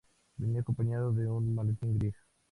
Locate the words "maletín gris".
1.53-2.15